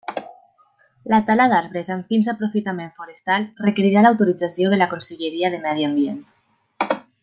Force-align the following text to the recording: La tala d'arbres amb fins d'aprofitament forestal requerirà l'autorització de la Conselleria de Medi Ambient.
La 1.13 1.19
tala 1.27 1.45
d'arbres 1.51 1.91
amb 1.97 2.09
fins 2.15 2.31
d'aprofitament 2.31 2.91
forestal 3.03 3.47
requerirà 3.69 4.03
l'autorització 4.07 4.75
de 4.75 4.83
la 4.85 4.93
Conselleria 4.95 5.57
de 5.57 5.65
Medi 5.69 5.91
Ambient. 5.93 6.23